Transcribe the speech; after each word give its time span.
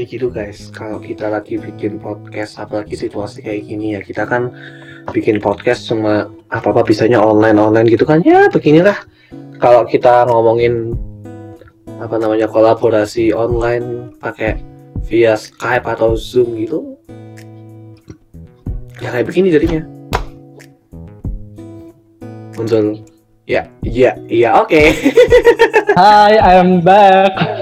jadi 0.00 0.16
gitu 0.16 0.32
guys. 0.32 0.72
Kalau 0.72 0.96
kita 0.96 1.28
lagi 1.28 1.60
bikin 1.60 2.00
podcast 2.00 2.56
apalagi 2.56 2.96
situasi 2.96 3.44
kayak 3.44 3.68
gini 3.68 3.92
ya 3.92 4.00
kita 4.00 4.24
kan 4.24 4.48
bikin 5.12 5.36
podcast 5.44 5.92
cuma 5.92 6.32
apa 6.48 6.72
apa 6.72 6.80
bisanya 6.88 7.20
online 7.20 7.60
online 7.60 7.84
gitu 7.84 8.08
kan. 8.08 8.24
Ya 8.24 8.48
beginilah. 8.48 8.96
Kalau 9.60 9.84
kita 9.84 10.24
ngomongin 10.24 10.96
apa 12.00 12.16
namanya 12.16 12.48
kolaborasi 12.48 13.36
online 13.36 14.16
pakai 14.24 14.56
via 15.04 15.36
Skype 15.36 15.84
atau 15.84 16.16
Zoom 16.16 16.56
gitu 16.56 16.96
ya 19.04 19.12
kayak 19.12 19.28
begini 19.28 19.52
jadinya. 19.52 19.84
Muncul 22.56 23.04
ya 23.44 23.68
ya 23.84 24.16
ya 24.32 24.64
oke. 24.64 24.80
Hi, 26.00 26.40
I'm 26.40 26.80
back. 26.80 27.59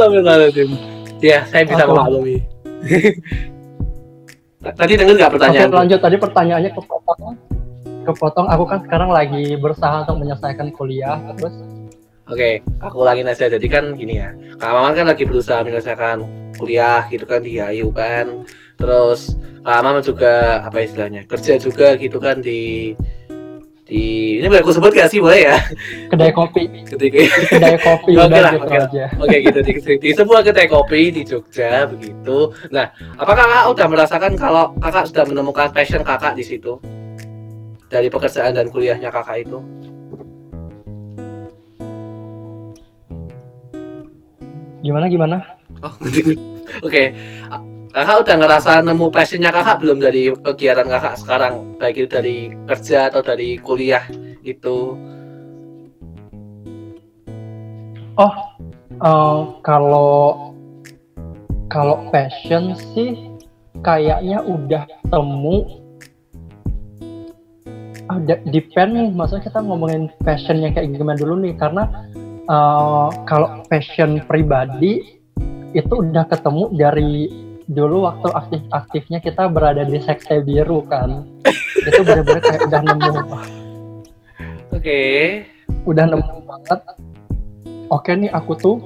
Astagfirullahaladzim. 0.00 0.70
Ya, 1.20 1.44
saya 1.52 1.68
bisa 1.68 1.84
memaklumi. 1.84 2.40
Tadi 4.60 4.92
denger 4.96 5.14
nggak 5.20 5.28
Oke, 5.28 5.36
pertanyaan? 5.36 5.68
lanjut 5.68 6.00
tadi 6.00 6.16
pertanyaannya 6.16 6.70
kepotong. 6.72 7.36
Kepotong. 8.08 8.46
Aku 8.48 8.64
kan 8.64 8.80
sekarang 8.80 9.12
lagi 9.12 9.60
berusaha 9.60 10.08
untuk 10.08 10.24
menyelesaikan 10.24 10.72
kuliah. 10.72 11.20
Terus 11.36 11.52
Oke, 12.32 12.64
aku 12.80 13.04
lagi 13.04 13.20
nasihat. 13.20 13.60
Jadi 13.60 13.66
kan 13.68 13.92
gini 13.92 14.24
ya, 14.24 14.32
Kak 14.56 14.72
Maman 14.72 14.96
kan 14.96 15.06
lagi 15.12 15.28
berusaha 15.28 15.60
menyelesaikan 15.60 16.24
kuliah 16.56 17.04
gitu 17.12 17.28
kan 17.28 17.44
di 17.44 17.60
HIU 17.60 17.92
kan. 17.92 18.48
Terus 18.80 19.36
Kak 19.60 19.84
Maman 19.84 20.00
juga 20.00 20.64
apa 20.64 20.80
istilahnya 20.80 21.28
kerja 21.28 21.60
juga 21.60 21.92
gitu 22.00 22.16
kan 22.16 22.40
di 22.40 22.96
di 23.90 24.38
ini 24.38 24.46
boleh 24.46 24.62
aku 24.62 24.70
sebut 24.70 24.94
gak 24.94 25.10
sih 25.10 25.18
boleh 25.18 25.50
ya? 25.50 25.58
kedai 26.06 26.30
kopi, 26.30 26.70
Ketika 26.86 27.26
kedai 27.50 27.74
kopi 27.82 28.14
Oke 28.14 28.38
lah, 28.38 28.54
gitu 28.54 28.70
oke. 28.70 29.04
Oke 29.18 29.36
gitu 29.42 29.58
di, 29.66 29.72
di 29.98 30.10
sebuah 30.14 30.46
kedai 30.46 30.70
kopi 30.70 31.10
di 31.10 31.26
Jogja 31.26 31.90
begitu. 31.90 32.54
Nah, 32.70 32.94
apakah 33.18 33.50
kakak 33.50 33.66
udah 33.74 33.86
merasakan 33.90 34.32
kalau 34.38 34.70
kakak 34.78 35.10
sudah 35.10 35.26
menemukan 35.26 35.74
passion 35.74 36.06
kakak 36.06 36.38
di 36.38 36.46
situ 36.46 36.78
dari 37.90 38.06
pekerjaan 38.06 38.54
dan 38.54 38.70
kuliahnya 38.70 39.10
kakak 39.10 39.42
itu? 39.42 39.58
Gimana 44.86 45.10
gimana? 45.10 45.36
Oh, 45.82 45.94
oke. 46.86 47.02
Kakak 47.90 48.22
udah 48.22 48.36
ngerasa 48.38 48.86
nemu 48.86 49.10
passionnya 49.10 49.50
kakak 49.50 49.82
belum 49.82 49.98
dari 49.98 50.30
kegiatan 50.30 50.86
kakak 50.86 51.18
sekarang 51.18 51.74
baik 51.74 52.06
itu 52.06 52.08
dari 52.08 52.36
kerja 52.70 53.10
atau 53.10 53.18
dari 53.18 53.58
kuliah 53.58 54.06
itu? 54.46 54.94
Eh, 59.00 59.40
kalau 59.66 60.52
kalau 61.66 61.96
passion 62.14 62.78
sih 62.94 63.16
kayaknya 63.82 64.38
udah 64.44 64.86
temu 65.10 65.82
ada 68.06 68.38
depend 68.54 68.90
nih 68.94 69.10
maksudnya 69.10 69.50
kita 69.50 69.58
ngomongin 69.66 70.12
passion 70.22 70.62
yang 70.62 70.76
kayak 70.78 70.94
gimana 70.94 71.18
dulu 71.18 71.42
nih 71.42 71.58
karena 71.58 71.90
eh, 72.44 73.08
kalau 73.26 73.66
passion 73.66 74.22
pribadi 74.30 75.18
itu 75.74 75.90
udah 75.90 76.28
ketemu 76.30 76.64
dari 76.76 77.49
dulu 77.70 78.10
waktu 78.10 78.28
aktif 78.34 78.60
aktifnya 78.74 79.18
kita 79.22 79.46
berada 79.46 79.86
di 79.86 80.02
sekte 80.02 80.42
biru 80.42 80.82
kan. 80.90 81.22
Itu 81.78 82.02
benar-benar 82.02 82.42
kayak 82.42 82.62
udah 82.66 82.80
nemu. 82.82 83.12
Oke. 84.74 85.00
udah 85.86 86.04
nemu 86.10 86.36
banget. 86.44 86.80
Oke 87.94 88.10
nih 88.18 88.30
aku 88.34 88.52
tuh 88.58 88.76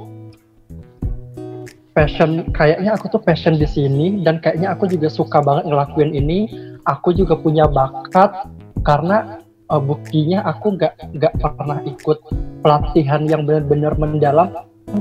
passion 1.97 2.45
kayaknya 2.53 2.93
aku 2.93 3.09
tuh 3.09 3.21
passion 3.25 3.57
di 3.57 3.65
sini 3.65 4.21
dan 4.21 4.39
kayaknya 4.39 4.77
aku 4.77 4.85
juga 4.85 5.09
suka 5.09 5.41
banget 5.41 5.65
ngelakuin 5.73 6.13
ini. 6.13 6.39
Aku 6.85 7.17
juga 7.17 7.41
punya 7.41 7.65
bakat 7.65 8.53
karena 8.85 9.41
eh, 9.73 9.81
buktinya 9.81 10.45
aku 10.45 10.77
nggak 10.77 11.17
nggak 11.17 11.35
pernah 11.41 11.81
ikut 11.89 12.19
pelatihan 12.61 13.25
yang 13.25 13.49
benar-benar 13.49 13.97
mendalam 13.97 14.53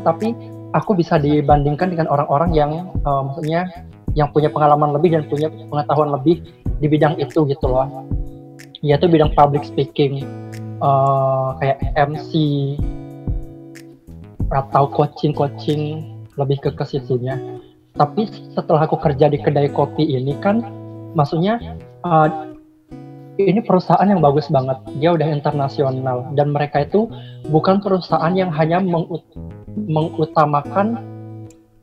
tapi 0.01 0.33
aku 0.73 0.97
bisa 0.97 1.21
dibandingkan 1.21 1.93
dengan 1.93 2.09
orang-orang 2.09 2.51
yang 2.53 2.71
eh, 2.91 3.21
maksudnya 3.23 3.69
yang 4.13 4.29
punya 4.29 4.49
pengalaman 4.49 4.93
lebih 4.93 5.17
dan 5.17 5.23
punya 5.25 5.49
pengetahuan 5.49 6.13
lebih 6.13 6.41
di 6.81 6.87
bidang 6.89 7.17
itu 7.17 7.45
gitu 7.49 7.65
loh 7.65 8.05
yaitu 8.83 9.07
bidang 9.07 9.31
public 9.33 9.63
speaking 9.63 10.25
eh, 10.81 11.49
kayak 11.61 11.77
MC 11.95 12.31
atau 14.53 14.85
coaching-coaching 14.85 16.05
lebih 16.37 16.61
ke 16.61 16.69
ke 16.73 16.85
situnya. 16.85 17.37
Tapi 17.93 18.25
setelah 18.53 18.85
aku 18.89 18.97
kerja 18.97 19.29
di 19.29 19.37
kedai 19.37 19.69
kopi 19.69 20.01
ini 20.17 20.37
kan, 20.41 20.61
maksudnya 21.17 21.57
eh, 22.05 22.29
ini 23.41 23.65
perusahaan 23.65 24.05
yang 24.05 24.21
bagus 24.21 24.49
banget. 24.53 24.77
Dia 25.01 25.17
udah 25.17 25.25
internasional 25.25 26.29
dan 26.37 26.53
mereka 26.53 26.85
itu 26.85 27.09
bukan 27.49 27.81
perusahaan 27.81 28.33
yang 28.33 28.53
hanya 28.53 28.77
mengut- 28.77 29.25
mengutamakan 29.75 31.01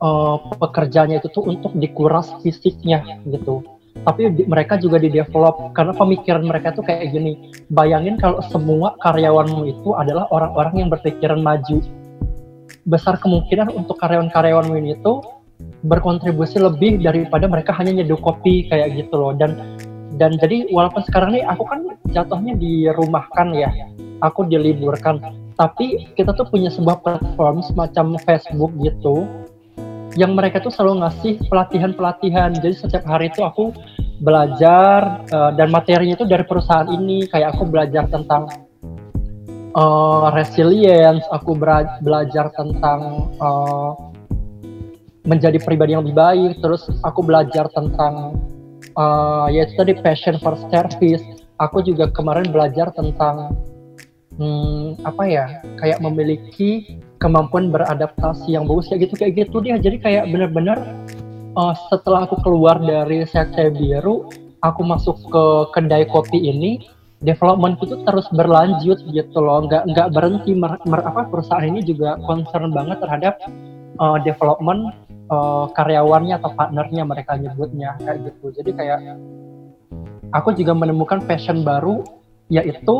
eh, 0.01 0.37
pekerjaannya 0.57 1.21
itu 1.21 1.29
tuh 1.29 1.45
untuk 1.45 1.71
dikuras 1.77 2.31
fisiknya 2.41 3.21
gitu. 3.29 3.61
Tapi 3.91 4.31
di- 4.33 4.47
mereka 4.47 4.79
juga 4.79 4.97
di 4.97 5.11
develop 5.11 5.75
karena 5.75 5.91
pemikiran 5.91 6.47
mereka 6.47 6.71
tuh 6.71 6.87
kayak 6.87 7.11
gini. 7.11 7.51
Bayangin 7.69 8.17
kalau 8.17 8.39
semua 8.49 8.95
karyawanmu 9.03 9.67
itu 9.67 9.93
adalah 9.93 10.25
orang-orang 10.31 10.87
yang 10.87 10.89
berpikiran 10.89 11.43
maju 11.43 11.83
besar 12.87 13.19
kemungkinan 13.21 13.69
untuk 13.77 13.99
karyawan-karyawan 14.01 14.73
ini 14.73 14.97
itu 14.97 15.21
berkontribusi 15.85 16.57
lebih 16.57 17.01
daripada 17.01 17.45
mereka 17.45 17.73
hanya 17.77 18.01
nyeduh 18.01 18.17
kopi 18.17 18.65
kayak 18.69 18.97
gitu 18.97 19.13
loh 19.17 19.33
dan 19.37 19.77
dan 20.17 20.37
jadi 20.37 20.69
walaupun 20.69 21.01
sekarang 21.05 21.33
nih 21.37 21.45
aku 21.45 21.63
kan 21.65 21.79
jatuhnya 22.13 22.53
dirumahkan 22.57 23.47
ya 23.53 23.69
aku 24.21 24.45
diliburkan 24.45 25.21
tapi 25.61 26.09
kita 26.17 26.33
tuh 26.33 26.49
punya 26.49 26.73
sebuah 26.73 27.05
platform 27.05 27.61
semacam 27.61 28.17
Facebook 28.25 28.73
gitu 28.81 29.29
yang 30.17 30.33
mereka 30.33 30.57
tuh 30.57 30.73
selalu 30.73 31.05
ngasih 31.05 31.37
pelatihan-pelatihan. 31.45 32.57
Jadi 32.57 32.73
setiap 32.73 33.05
hari 33.05 33.29
itu 33.29 33.45
aku 33.45 33.69
belajar 34.25 35.21
eh, 35.29 35.51
dan 35.53 35.69
materinya 35.69 36.17
itu 36.17 36.25
dari 36.25 36.41
perusahaan 36.49 36.89
ini. 36.89 37.29
Kayak 37.29 37.53
aku 37.55 37.69
belajar 37.69 38.09
tentang 38.09 38.49
uh, 39.77 40.33
resilience, 40.35 41.23
aku 41.31 41.55
belajar 42.01 42.51
tentang 42.57 43.31
uh, 43.39 43.93
menjadi 45.23 45.61
pribadi 45.63 45.93
yang 45.95 46.03
lebih 46.03 46.17
baik, 46.17 46.51
terus 46.59 46.89
aku 47.05 47.23
belajar 47.23 47.69
tentang 47.71 48.35
uh, 48.97 49.47
yaitu 49.47 49.77
tadi 49.77 49.93
passion 50.01 50.35
for 50.41 50.57
service. 50.73 51.23
Aku 51.61 51.85
juga 51.85 52.09
kemarin 52.09 52.49
belajar 52.49 52.89
tentang 52.97 53.53
hmm, 54.37 55.01
apa 55.03 55.23
ya, 55.27 55.45
kayak 55.81 55.99
memiliki 55.99 56.99
kemampuan 57.21 57.69
beradaptasi 57.69 58.57
yang 58.57 58.65
bagus 58.65 58.89
kayak 58.89 59.09
gitu 59.09 59.15
kayak 59.17 59.33
gitu 59.45 59.57
dia. 59.61 59.75
Jadi 59.77 59.97
kayak 60.01 60.29
benar-benar 60.29 60.77
uh, 61.55 61.73
setelah 61.89 62.25
aku 62.25 62.39
keluar 62.41 62.81
dari 62.81 63.23
sekte 63.27 63.69
biru, 63.73 64.29
aku 64.65 64.81
masuk 64.81 65.17
ke 65.29 65.43
kedai 65.77 66.05
kopi 66.09 66.37
ini 66.37 66.81
development 67.21 67.77
itu 67.85 68.01
terus 68.07 68.25
berlanjut 68.33 68.97
gitu 69.13 69.37
loh. 69.37 69.65
Nggak 69.69 69.83
nggak 69.93 70.07
berhenti. 70.13 70.51
Mer, 70.57 70.81
mer- 70.89 71.05
apa 71.05 71.29
perusahaan 71.29 71.65
ini 71.65 71.85
juga 71.85 72.17
concern 72.25 72.73
banget 72.73 72.97
terhadap 73.01 73.37
uh, 74.01 74.17
development 74.25 74.93
uh, 75.29 75.69
karyawannya 75.77 76.41
atau 76.41 76.49
partnernya 76.57 77.05
mereka 77.05 77.37
nyebutnya 77.37 78.01
kayak 78.01 78.33
gitu. 78.33 78.49
Jadi 78.57 78.71
kayak 78.73 78.99
aku 80.33 80.55
juga 80.57 80.73
menemukan 80.73 81.21
passion 81.27 81.61
baru 81.61 82.01
yaitu 82.51 82.97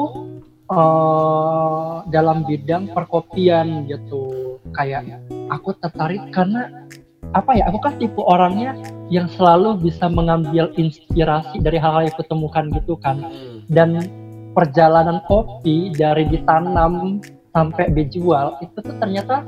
uh, 0.72 2.02
dalam 2.08 2.48
bidang 2.48 2.96
perkopian 2.96 3.86
gitu. 3.92 4.58
Kayak 4.72 5.20
aku 5.52 5.76
tertarik 5.78 6.32
karena 6.32 6.88
apa 7.32 7.56
ya 7.56 7.68
aku 7.72 7.80
kan 7.80 7.96
tipe 7.96 8.20
orangnya 8.20 8.76
yang 9.08 9.28
selalu 9.36 9.80
bisa 9.80 10.08
mengambil 10.12 10.72
inspirasi 10.76 11.60
dari 11.64 11.80
hal-hal 11.80 12.08
yang 12.08 12.16
kutemukan 12.16 12.72
gitu 12.72 12.96
kan. 13.00 13.20
Hmm. 13.22 13.64
dan 13.72 14.04
perjalanan 14.52 15.24
kopi 15.32 15.96
dari 15.96 16.28
ditanam 16.28 17.24
sampai 17.56 17.88
dijual 17.96 18.60
itu 18.60 18.78
tuh 18.84 18.96
ternyata 19.00 19.44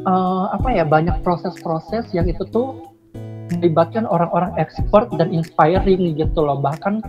eh, 0.00 0.44
apa 0.52 0.68
ya 0.72 0.88
banyak 0.88 1.20
proses-proses 1.20 2.08
yang 2.16 2.24
itu 2.28 2.48
tuh 2.48 2.88
melibatkan 3.48 4.04
orang-orang 4.04 4.52
expert 4.60 5.08
dan 5.16 5.32
inspiring 5.32 6.16
gitu 6.16 6.40
loh. 6.44 6.60
Bahkan 6.60 7.00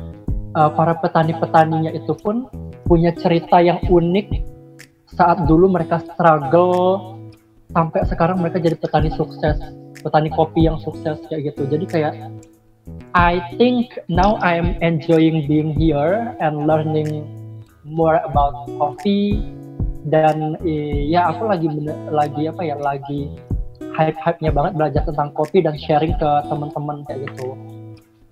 eh, 0.53 0.71
para 0.73 0.93
petani-petaninya 0.97 1.91
itu 1.93 2.13
pun 2.17 2.49
punya 2.87 3.13
cerita 3.13 3.61
yang 3.61 3.81
unik 3.85 4.45
saat 5.09 5.45
dulu 5.45 5.69
mereka 5.69 6.01
struggle 6.01 7.17
sampai 7.69 8.01
sekarang 8.07 8.41
mereka 8.41 8.57
jadi 8.57 8.77
petani 8.77 9.13
sukses 9.13 9.57
petani 10.01 10.31
kopi 10.31 10.65
yang 10.65 10.79
sukses 10.79 11.19
kayak 11.27 11.53
gitu. 11.53 11.67
Jadi 11.67 11.85
kayak 11.85 12.13
I 13.13 13.41
think 13.57 13.97
now 14.07 14.37
I'm 14.41 14.77
enjoying 14.81 15.45
being 15.45 15.75
here 15.75 16.33
and 16.39 16.65
learning 16.65 17.25
more 17.83 18.21
about 18.21 18.69
coffee 18.77 19.41
dan 20.07 20.55
eh, 20.63 21.09
ya 21.09 21.33
aku 21.33 21.49
lagi 21.49 21.67
lagi 22.09 22.47
apa 22.47 22.61
ya 22.63 22.75
lagi 22.79 23.35
hype-hype-nya 23.97 24.51
banget 24.53 24.73
belajar 24.77 25.01
tentang 25.03 25.33
kopi 25.35 25.59
dan 25.59 25.75
sharing 25.75 26.15
ke 26.15 26.29
teman-teman 26.47 27.03
kayak 27.09 27.27
gitu 27.27 27.57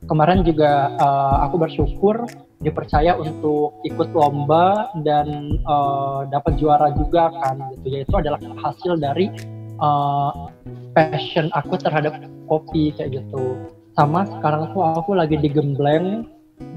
kemarin 0.07 0.42
juga 0.42 0.95
uh, 0.98 1.45
aku 1.45 1.59
bersyukur 1.59 2.25
dipercaya 2.63 3.13
untuk 3.13 3.77
ikut 3.86 4.09
lomba 4.15 4.89
dan 5.06 5.59
uh, 5.68 6.25
dapat 6.31 6.57
juara 6.57 6.89
juga 6.95 7.30
kan 7.44 7.62
gitu. 7.77 8.01
Yaitu 8.01 8.15
adalah 8.18 8.39
hasil 8.63 8.98
dari 8.98 9.30
uh, 9.77 10.50
passion 10.95 11.51
aku 11.54 11.77
terhadap 11.77 12.18
kopi 12.50 12.95
kayak 12.95 13.21
gitu. 13.21 13.59
Sama 13.94 14.25
sekarang 14.25 14.74
tuh 14.74 14.81
aku 14.81 15.13
lagi 15.13 15.38
digembleng 15.38 16.25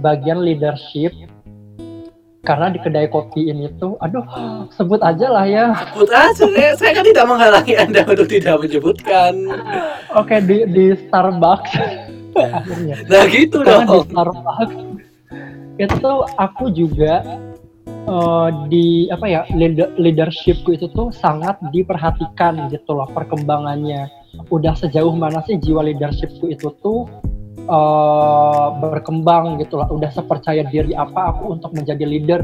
bagian 0.04 0.42
leadership. 0.44 1.14
Karena 2.40 2.72
di 2.72 2.80
kedai 2.80 3.04
kopi 3.12 3.52
ini 3.52 3.68
tuh 3.76 4.00
aduh 4.00 4.24
sebut 4.72 5.04
aja 5.04 5.28
lah 5.28 5.44
ya. 5.44 5.76
Sebut 5.92 6.08
aja 6.08 6.32
saya, 6.32 6.72
saya 6.72 6.92
kan 6.96 7.04
tidak 7.04 7.28
menghalangi 7.28 7.74
anda 7.76 8.00
untuk 8.08 8.32
tidak 8.32 8.56
menyebutkan. 8.64 9.32
Oke 10.16 10.40
di 10.40 10.64
di 10.72 10.96
Starbucks 11.04 12.09
nah 13.10 13.25
gitu 13.28 13.58
karena 13.62 13.84
dong. 13.84 13.92
di 13.92 13.98
Starbucks 14.08 14.76
itu 15.81 16.12
aku 16.37 16.64
juga 16.76 17.25
uh, 18.04 18.48
di 18.69 19.08
apa 19.08 19.26
ya 19.26 19.42
leader, 19.52 19.88
leadershipku 19.96 20.76
itu 20.76 20.87
tuh 20.92 21.08
sangat 21.12 21.56
diperhatikan 21.72 22.69
gitu 22.69 22.96
loh 22.96 23.08
perkembangannya. 23.12 24.08
Udah 24.52 24.78
sejauh 24.78 25.12
mana 25.16 25.42
sih 25.48 25.58
jiwa 25.58 25.82
leadershipku 25.82 26.52
itu 26.52 26.70
tuh 26.84 27.08
uh, 27.66 28.69
berkembang 28.78 29.58
gitu 29.58 29.81
lah 29.81 29.90
udah 29.90 30.10
sepercaya 30.12 30.62
diri 30.69 30.94
apa 30.94 31.34
aku 31.34 31.56
untuk 31.58 31.72
menjadi 31.75 32.04
leader? 32.06 32.42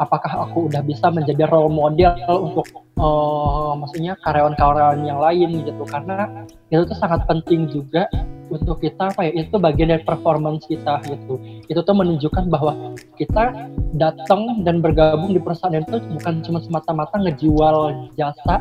Apakah 0.00 0.48
aku 0.48 0.66
udah 0.72 0.82
bisa 0.82 1.12
menjadi 1.12 1.46
role 1.46 1.70
model 1.70 2.16
untuk 2.26 2.66
uh, 2.98 3.76
maksudnya 3.78 4.18
karyawan-karyawan 4.26 5.06
yang 5.06 5.20
lain 5.22 5.62
gitu? 5.62 5.82
Karena 5.86 6.46
itu 6.72 6.82
tuh 6.88 6.98
sangat 6.98 7.22
penting 7.30 7.70
juga 7.70 8.10
untuk 8.52 8.84
kita 8.84 9.08
apa 9.08 9.32
ya 9.32 9.42
itu 9.42 9.56
bagian 9.56 9.96
dari 9.96 10.04
performance 10.04 10.68
kita 10.68 11.00
gitu. 11.08 11.40
Itu 11.66 11.80
tuh 11.80 11.96
menunjukkan 11.96 12.52
bahwa 12.52 12.92
kita 13.16 13.72
datang 13.96 14.62
dan 14.68 14.84
bergabung 14.84 15.32
di 15.32 15.40
perusahaan 15.40 15.72
itu 15.72 15.98
bukan 16.20 16.44
cuma 16.44 16.60
semata-mata 16.60 17.16
ngejual 17.16 18.08
jasa 18.20 18.60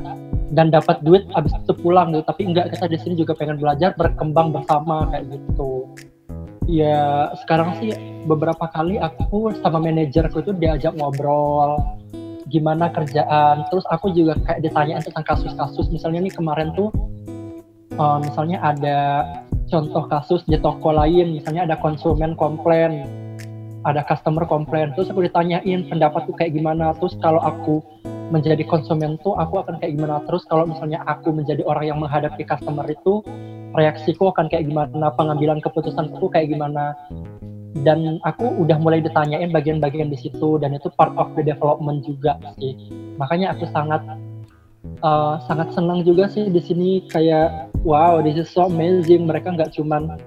dan 0.55 0.71
dapat 0.71 1.03
duit 1.03 1.27
abis 1.35 1.51
itu 1.51 1.75
pulang 1.75 2.15
gitu. 2.15 2.23
Tapi 2.23 2.41
enggak 2.47 2.71
kita 2.71 2.85
di 2.87 2.97
sini 3.03 3.13
juga 3.19 3.35
pengen 3.35 3.59
belajar 3.59 3.91
berkembang 3.99 4.55
bersama 4.55 5.11
kayak 5.11 5.27
gitu. 5.35 5.91
Ya 6.71 7.27
sekarang 7.43 7.75
sih 7.83 7.91
beberapa 8.23 8.63
kali 8.71 8.95
aku 8.95 9.51
sama 9.59 9.83
manajerku 9.83 10.39
itu 10.39 10.55
diajak 10.55 10.95
ngobrol 10.95 11.75
gimana 12.51 12.91
kerjaan. 12.91 13.67
Terus 13.71 13.83
aku 13.87 14.11
juga 14.11 14.35
kayak 14.43 14.63
ditanya 14.63 15.03
tentang 15.03 15.25
kasus-kasus. 15.25 15.87
Misalnya 15.91 16.23
nih 16.27 16.35
kemarin 16.35 16.75
tuh 16.75 16.91
uh, 17.97 18.19
misalnya 18.21 18.59
ada 18.61 18.99
contoh 19.71 20.03
kasus 20.11 20.43
di 20.45 20.59
toko 20.59 20.91
lain 20.91 21.39
misalnya 21.39 21.63
ada 21.63 21.79
konsumen 21.79 22.35
komplain 22.35 23.07
ada 23.87 24.03
customer 24.05 24.45
komplain 24.45 24.91
terus 24.93 25.09
aku 25.09 25.25
ditanyain 25.25 25.87
pendapatku 25.87 26.35
kayak 26.35 26.53
gimana 26.53 26.91
terus 26.99 27.15
kalau 27.23 27.39
aku 27.39 27.79
menjadi 28.29 28.61
konsumen 28.67 29.15
tuh 29.23 29.33
aku 29.39 29.63
akan 29.63 29.79
kayak 29.79 29.95
gimana 29.97 30.21
terus 30.27 30.43
kalau 30.45 30.67
misalnya 30.67 31.01
aku 31.07 31.31
menjadi 31.33 31.63
orang 31.65 31.85
yang 31.87 31.99
menghadapi 32.03 32.45
customer 32.45 32.85
itu 32.91 33.25
reaksiku 33.75 34.31
akan 34.31 34.51
kayak 34.51 34.67
gimana 34.67 35.11
pengambilan 35.15 35.63
keputusan 35.63 36.11
keputusanku 36.11 36.25
kayak 36.31 36.51
gimana. 36.51 36.95
Dan 37.81 38.19
aku 38.27 38.51
udah 38.61 38.77
mulai 38.83 38.99
ditanyain 38.99 39.47
bagian-bagian 39.49 40.11
di 40.11 40.19
situ 40.19 40.59
dan 40.59 40.75
itu 40.75 40.91
part 40.99 41.15
of 41.15 41.31
the 41.39 41.41
development 41.41 42.03
juga 42.03 42.35
sih. 42.59 42.75
Makanya 43.15 43.55
aku 43.55 43.63
sangat 43.71 44.03
uh, 45.01 45.39
sangat 45.47 45.71
senang 45.71 46.03
juga 46.03 46.27
sih 46.27 46.51
di 46.51 46.59
sini 46.59 47.07
kayak 47.07 47.70
wow 47.81 48.21
this 48.21 48.37
is 48.37 48.49
so 48.49 48.69
amazing. 48.69 49.25
Mereka 49.25 49.57
nggak 49.57 49.73
cuman 49.77 50.17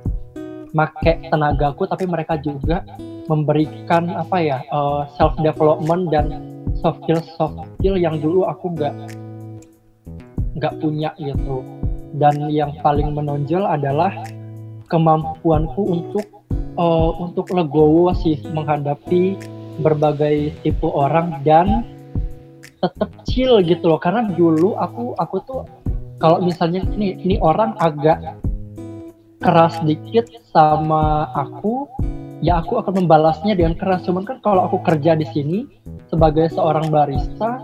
make 0.74 1.12
tenagaku 1.30 1.86
tapi 1.86 2.04
mereka 2.04 2.34
juga 2.38 2.82
memberikan 3.30 4.10
apa 4.12 4.36
ya 4.42 4.58
uh, 4.74 5.06
self 5.16 5.32
development 5.40 6.10
dan 6.12 6.54
soft 6.82 7.00
skill 7.06 7.22
soft 7.38 7.56
skill 7.78 7.96
yang 7.96 8.20
dulu 8.20 8.44
aku 8.44 8.74
nggak 8.74 8.94
nggak 10.58 10.74
punya 10.82 11.10
gitu. 11.18 11.62
Dan 12.14 12.46
yang 12.46 12.74
paling 12.78 13.10
menonjol 13.10 13.66
adalah 13.66 14.14
kemampuanku 14.86 15.82
untuk 15.82 16.26
uh, 16.78 17.10
untuk 17.18 17.50
legowo 17.50 18.14
sih 18.14 18.38
menghadapi 18.54 19.34
berbagai 19.82 20.54
tipe 20.62 20.86
orang 20.86 21.42
dan 21.42 21.82
tetap 22.78 23.10
chill 23.26 23.58
gitu 23.66 23.90
loh. 23.90 23.98
Karena 23.98 24.30
dulu 24.30 24.78
aku 24.78 25.18
aku 25.18 25.36
tuh 25.42 25.60
kalau 26.24 26.40
misalnya 26.40 26.80
ini 26.96 27.20
ini 27.20 27.36
orang 27.44 27.76
agak 27.84 28.40
keras 29.44 29.76
dikit 29.84 30.24
sama 30.56 31.28
aku 31.36 31.84
ya 32.40 32.64
aku 32.64 32.80
akan 32.80 33.04
membalasnya 33.04 33.52
dengan 33.52 33.76
keras. 33.76 34.08
Cuman 34.08 34.24
kan 34.24 34.40
kalau 34.40 34.64
aku 34.64 34.80
kerja 34.80 35.12
di 35.20 35.28
sini 35.36 35.68
sebagai 36.08 36.48
seorang 36.48 36.88
barista 36.88 37.60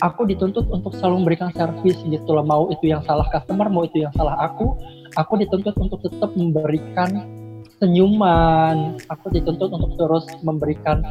aku 0.00 0.24
dituntut 0.24 0.72
untuk 0.72 0.96
selalu 0.96 1.20
memberikan 1.20 1.52
servis 1.52 2.00
gitu 2.00 2.32
loh. 2.32 2.48
Mau 2.48 2.72
itu 2.72 2.88
yang 2.88 3.04
salah 3.04 3.28
customer 3.28 3.68
mau 3.68 3.84
itu 3.84 4.00
yang 4.00 4.14
salah 4.16 4.40
aku 4.40 4.72
aku 5.20 5.44
dituntut 5.44 5.76
untuk 5.76 6.00
tetap 6.00 6.32
memberikan 6.32 7.28
senyuman. 7.76 8.96
Aku 9.12 9.28
dituntut 9.28 9.68
untuk 9.68 10.00
terus 10.00 10.24
memberikan 10.40 11.04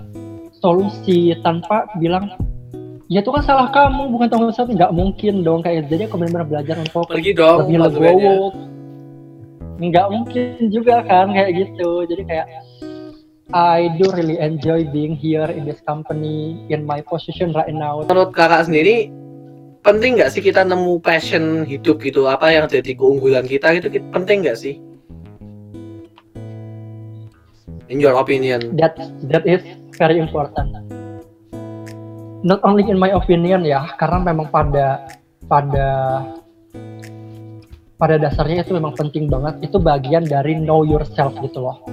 solusi 0.57 1.37
tanpa 1.45 1.85
bilang 2.01 2.33
ya 3.07 3.23
itu 3.23 3.31
kan 3.31 3.43
salah 3.43 3.71
kamu 3.71 4.11
bukan 4.11 4.27
tanggung 4.27 4.51
jawab 4.51 4.69
nggak 4.75 4.91
mungkin 4.91 5.33
dong 5.43 5.63
kayak 5.63 5.87
jadi 5.87 6.11
aku 6.11 6.19
benar-benar 6.19 6.47
belajar 6.47 6.75
untuk 6.75 7.07
Pergi 7.07 7.31
dong, 7.31 7.57
lebih 7.63 7.77
legowo 7.87 8.51
nggak 9.77 10.07
mungkin 10.09 10.67
juga 10.73 11.05
kan 11.07 11.31
kayak 11.31 11.51
gitu 11.55 12.03
jadi 12.03 12.23
kayak 12.27 12.47
I 13.55 13.95
do 13.95 14.11
really 14.11 14.35
enjoy 14.43 14.83
being 14.91 15.15
here 15.15 15.47
in 15.47 15.63
this 15.63 15.79
company 15.87 16.59
in 16.67 16.83
my 16.83 16.99
position 16.99 17.55
right 17.55 17.71
now. 17.71 18.03
Menurut 18.03 18.35
kakak 18.35 18.67
sendiri 18.67 19.07
penting 19.87 20.19
nggak 20.19 20.35
sih 20.35 20.43
kita 20.43 20.67
nemu 20.67 20.99
passion 20.99 21.63
hidup 21.63 22.03
gitu 22.03 22.27
apa 22.27 22.51
yang 22.51 22.67
jadi 22.67 22.91
keunggulan 22.91 23.47
kita 23.47 23.71
gitu 23.79 23.87
penting 24.11 24.43
nggak 24.43 24.59
sih? 24.59 24.83
In 27.87 28.03
your 28.03 28.19
opinion? 28.19 28.75
That 28.75 28.99
that 29.31 29.47
is 29.47 29.63
very 29.95 30.19
important. 30.19 30.86
Not 32.47 32.63
only 32.63 32.87
in 32.87 32.95
my 32.95 33.11
opinion 33.11 33.67
ya, 33.67 33.91
karena 33.99 34.31
memang 34.31 34.47
pada 34.47 35.03
pada 35.51 35.89
pada 37.99 38.15
dasarnya 38.15 38.63
itu 38.63 38.71
memang 38.71 38.95
penting 38.95 39.27
banget. 39.27 39.67
Itu 39.67 39.83
bagian 39.83 40.23
dari 40.23 40.55
know 40.55 40.87
yourself 40.87 41.35
gitu 41.43 41.59
loh. 41.59 41.83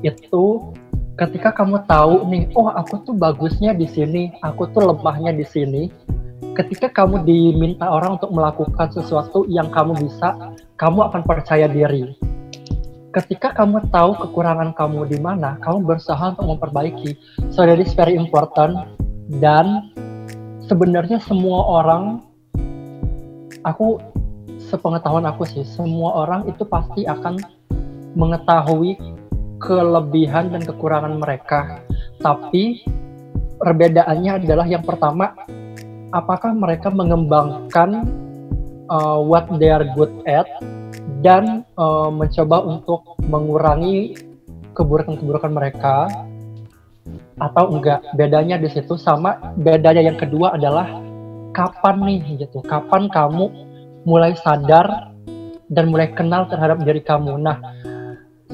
Itu 0.00 0.72
ketika 1.20 1.52
kamu 1.52 1.84
tahu 1.84 2.24
nih, 2.32 2.48
oh 2.56 2.72
aku 2.72 3.04
tuh 3.04 3.12
bagusnya 3.12 3.76
di 3.76 3.84
sini, 3.84 4.32
aku 4.40 4.72
tuh 4.72 4.96
lemahnya 4.96 5.36
di 5.36 5.44
sini. 5.44 5.92
Ketika 6.56 6.88
kamu 6.88 7.28
diminta 7.28 7.84
orang 7.84 8.16
untuk 8.16 8.32
melakukan 8.32 8.88
sesuatu 8.96 9.44
yang 9.44 9.68
kamu 9.68 9.92
bisa, 10.08 10.56
kamu 10.80 11.12
akan 11.12 11.20
percaya 11.20 11.68
diri. 11.68 12.16
Ketika 13.12 13.52
kamu 13.52 13.92
tahu 13.92 14.16
kekurangan 14.24 14.72
kamu 14.72 15.04
di 15.04 15.20
mana, 15.20 15.60
kamu 15.60 15.84
berusaha 15.84 16.32
untuk 16.32 16.48
memperbaiki. 16.48 17.12
So 17.52 17.68
that 17.68 17.76
is 17.76 17.92
very 17.92 18.16
important. 18.16 19.01
Dan 19.40 19.94
sebenarnya 20.68 21.22
semua 21.24 21.82
orang, 21.82 22.20
aku 23.64 23.96
sepengetahuan 24.60 25.24
aku 25.24 25.48
sih, 25.48 25.64
semua 25.64 26.26
orang 26.26 26.48
itu 26.48 26.64
pasti 26.68 27.08
akan 27.08 27.40
mengetahui 28.12 29.00
kelebihan 29.62 30.52
dan 30.52 30.62
kekurangan 30.66 31.16
mereka. 31.16 31.80
Tapi 32.20 32.82
perbedaannya 33.62 34.42
adalah 34.42 34.66
yang 34.66 34.84
pertama, 34.84 35.32
apakah 36.12 36.52
mereka 36.52 36.92
mengembangkan 36.92 38.04
uh, 38.92 39.18
what 39.22 39.48
they 39.56 39.72
are 39.72 39.86
good 39.96 40.12
at 40.28 40.46
dan 41.24 41.62
uh, 41.78 42.10
mencoba 42.10 42.60
untuk 42.66 43.16
mengurangi 43.30 44.18
keburukan-keburukan 44.74 45.52
mereka 45.52 46.10
atau 47.42 47.74
enggak. 47.74 48.06
Bedanya 48.14 48.54
di 48.54 48.70
situ 48.70 48.94
sama 48.94 49.34
bedanya 49.58 50.06
yang 50.06 50.14
kedua 50.14 50.54
adalah 50.54 50.86
kapan 51.50 51.98
nih 52.06 52.46
gitu. 52.46 52.62
Kapan 52.62 53.10
kamu 53.10 53.50
mulai 54.06 54.38
sadar 54.38 55.10
dan 55.66 55.90
mulai 55.90 56.14
kenal 56.14 56.46
terhadap 56.46 56.78
diri 56.86 57.02
kamu. 57.02 57.34
Nah, 57.42 57.58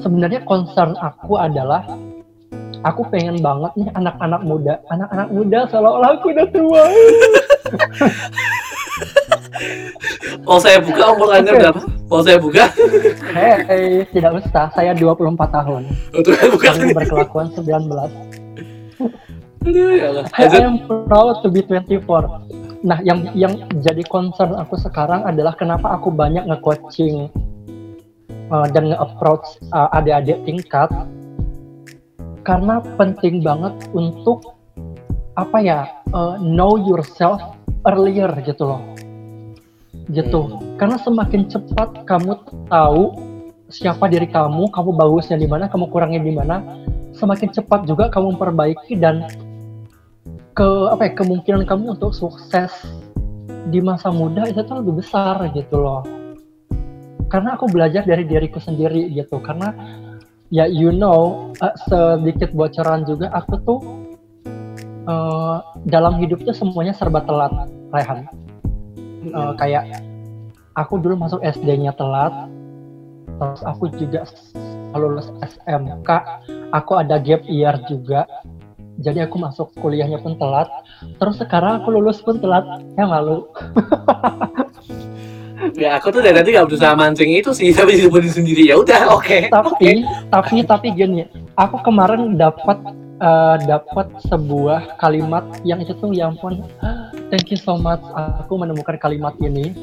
sebenarnya 0.01 0.41
concern 0.49 0.97
aku 0.97 1.37
adalah 1.37 1.85
aku 2.81 3.03
pengen 3.11 3.37
banget 3.43 3.71
nih 3.75 3.89
anak-anak 3.93 4.41
muda, 4.41 4.79
anak-anak 4.89 5.29
muda 5.29 5.59
seolah-olah 5.69 6.09
aku 6.17 6.31
udah 6.33 6.47
tua. 6.49 6.83
oh 10.49 10.59
saya 10.61 10.79
buka 10.79 11.03
umur 11.11 11.29
anda 11.35 11.51
berapa? 11.51 11.81
Oh 12.09 12.23
saya 12.23 12.39
buka? 12.39 12.71
Hei, 13.35 13.61
hey, 13.67 14.01
tidak 14.09 14.41
usah. 14.41 14.71
Saya 14.73 14.97
24 14.97 15.37
tahun. 15.37 15.85
Untuk 16.15 16.33
buka. 16.57 16.73
Kami 16.73 16.95
berkelakuan 16.95 17.53
19. 17.53 18.38
Aduh, 19.67 19.91
ya 19.95 20.05
Allah. 20.11 20.25
I 20.35 20.47
am 20.63 20.87
proud 20.87 21.43
to 21.43 21.47
be 21.51 21.63
24. 21.63 22.83
Nah, 22.87 22.99
yang 23.03 23.27
yang 23.35 23.59
jadi 23.83 24.03
concern 24.07 24.55
aku 24.55 24.79
sekarang 24.79 25.27
adalah 25.27 25.51
kenapa 25.55 25.99
aku 25.99 26.11
banyak 26.15 26.47
nge-coaching 26.47 27.27
uh, 28.47 28.67
dan 28.71 28.95
nge-approach 28.95 29.59
uh, 29.75 29.91
adik-adik 29.91 30.39
tingkat. 30.47 30.87
Karena 32.47 32.79
penting 32.95 33.43
banget 33.43 33.75
untuk 33.91 34.55
apa 35.35 35.57
ya 35.59 35.79
uh, 36.15 36.39
know 36.39 36.79
yourself 36.79 37.43
earlier 37.83 38.31
gitu 38.47 38.63
loh. 38.63 38.81
Gitu. 40.07 40.39
Karena 40.79 40.95
semakin 40.97 41.51
cepat 41.51 42.07
kamu 42.07 42.39
tahu 42.71 43.29
siapa 43.69 44.09
diri 44.09 44.25
kamu 44.25 44.73
kamu 44.73 44.89
bagusnya 44.97 45.37
di 45.37 45.45
mana 45.45 45.69
kamu 45.69 45.93
kurangnya 45.93 46.21
di 46.25 46.33
mana 46.33 46.57
semakin 47.19 47.51
cepat 47.51 47.83
juga 47.83 48.07
kamu 48.07 48.39
memperbaiki 48.39 48.95
dan 48.95 49.27
ke 50.55 50.69
apa 50.91 51.07
ya 51.07 51.11
kemungkinan 51.19 51.67
kamu 51.67 51.99
untuk 51.99 52.15
sukses 52.15 52.71
di 53.69 53.83
masa 53.83 54.09
muda 54.09 54.47
itu 54.47 54.63
tuh 54.63 54.79
lebih 54.79 55.03
besar 55.03 55.39
gitu 55.51 55.79
loh. 55.79 56.01
Karena 57.29 57.59
aku 57.59 57.69
belajar 57.69 58.07
dari 58.07 58.25
diriku 58.25 58.57
sendiri 58.57 59.11
gitu. 59.13 59.37
Karena 59.43 59.75
ya 60.49 60.65
you 60.65 60.89
know 60.89 61.51
uh, 61.61 61.75
sedikit 61.85 62.55
bocoran 62.55 63.05
juga 63.05 63.29
aku 63.35 63.53
tuh 63.67 63.79
uh, 65.05 65.61
dalam 65.85 66.17
hidupnya 66.17 66.55
semuanya 66.55 66.95
serba 66.95 67.21
telat 67.27 67.53
Rehan. 67.93 68.25
Uh, 69.29 69.53
kayak 69.59 69.99
aku 70.79 70.95
dulu 70.97 71.19
masuk 71.19 71.43
SD-nya 71.43 71.91
telat 71.99 72.31
terus 73.39 73.61
aku 73.63 73.87
juga 73.95 74.27
lulus 74.97 75.29
SMK 75.43 76.09
aku 76.73 76.97
ada 76.97 77.17
gap 77.21 77.45
year 77.45 77.75
juga. 77.85 78.25
Jadi 78.99 79.23
aku 79.23 79.39
masuk 79.39 79.71
kuliahnya 79.79 80.19
pun 80.19 80.35
telat. 80.35 80.67
Terus 81.21 81.39
sekarang 81.39 81.83
aku 81.83 81.95
lulus 81.95 82.19
pun 82.19 82.35
telat. 82.41 82.65
Ya 82.99 83.07
malu. 83.07 83.47
Ya 85.75 85.99
aku 85.99 86.15
tuh 86.15 86.23
dari 86.23 86.35
tadi 86.35 86.55
gak 86.55 86.71
berusaha 86.71 86.95
mancing 86.95 87.35
itu 87.35 87.51
sih 87.51 87.71
tapi 87.77 87.99
disebutin 87.99 88.31
sendiri. 88.31 88.71
Ya 88.71 88.79
udah 88.79 89.11
oke. 89.11 89.27
Okay. 89.27 89.41
tapi 89.51 89.71
okay. 89.75 89.95
tapi 90.31 90.55
tapi 90.63 90.87
gini 90.95 91.27
aku 91.59 91.83
kemarin 91.83 92.39
dapat 92.39 92.79
uh, 93.19 93.59
dapat 93.67 94.07
sebuah 94.31 94.99
kalimat 95.03 95.43
yang 95.67 95.83
itu 95.83 95.91
tuh 95.99 96.15
yang 96.15 96.35
pun 96.39 96.63
thank 97.27 97.51
you 97.51 97.59
so 97.59 97.75
much. 97.75 97.99
Aku 98.43 98.55
menemukan 98.55 98.95
kalimat 98.99 99.35
ini 99.43 99.75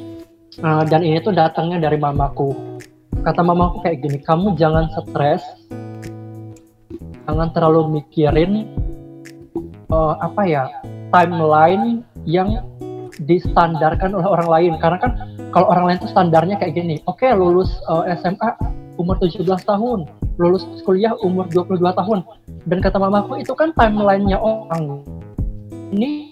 uh, 0.64 0.84
dan 0.88 1.04
ini 1.04 1.20
tuh 1.20 1.36
datangnya 1.36 1.76
dari 1.76 2.00
mamaku 2.00 2.56
kata 3.26 3.42
mamaku 3.42 3.82
kayak 3.82 4.06
gini 4.06 4.18
kamu 4.22 4.54
jangan 4.54 4.86
stres. 4.94 5.42
Jangan 7.26 7.50
terlalu 7.50 7.98
mikirin 7.98 8.70
uh, 9.90 10.14
apa 10.22 10.46
ya 10.46 10.70
timeline 11.10 12.06
yang 12.22 12.62
distandarkan 13.26 14.14
oleh 14.14 14.30
orang 14.30 14.46
lain. 14.46 14.72
Karena 14.78 15.02
kan 15.02 15.12
kalau 15.50 15.66
orang 15.74 15.90
lain 15.90 15.98
tuh 15.98 16.10
standarnya 16.14 16.54
kayak 16.54 16.78
gini 16.78 17.02
oke 17.10 17.18
okay, 17.18 17.34
lulus 17.34 17.74
uh, 17.90 18.06
SMA 18.14 18.54
umur 18.94 19.18
17 19.18 19.42
tahun 19.42 20.06
lulus 20.38 20.62
kuliah 20.86 21.18
umur 21.18 21.50
22 21.50 21.82
tahun. 21.82 22.22
Dan 22.62 22.78
kata 22.78 23.02
mamaku 23.02 23.42
itu 23.42 23.58
kan 23.58 23.74
timelinenya 23.74 24.38
orang. 24.38 25.02
Ini 25.90 26.30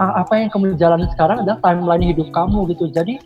uh, 0.00 0.24
apa 0.24 0.40
yang 0.40 0.48
kamu 0.48 0.80
jalani 0.80 1.04
sekarang 1.12 1.44
adalah 1.44 1.60
timeline 1.60 2.08
hidup 2.08 2.32
kamu 2.32 2.72
gitu. 2.72 2.88
Jadi 2.88 3.20